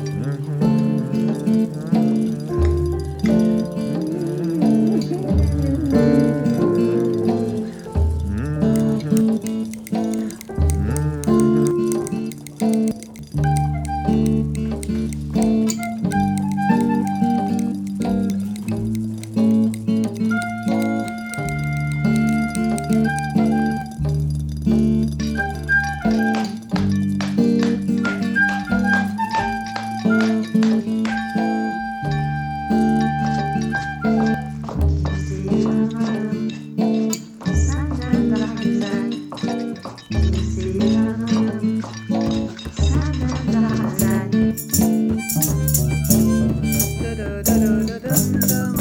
[0.00, 0.69] Mm-hmm.
[47.20, 47.54] da da
[47.86, 48.79] da da da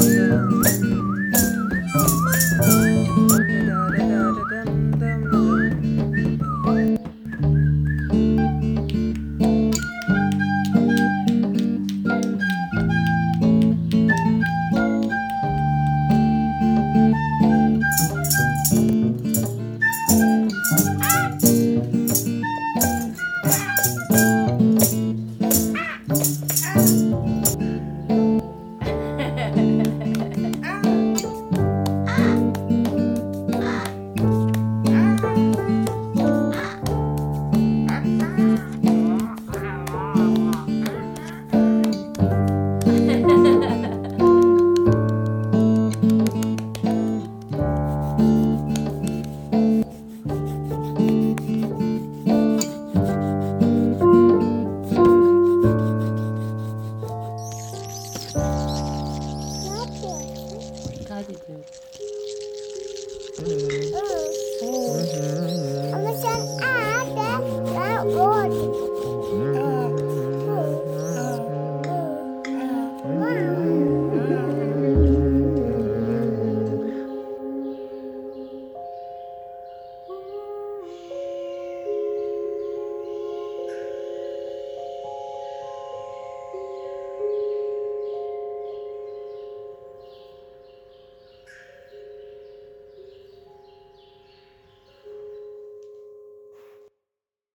[61.29, 61.66] Hadi diyorum.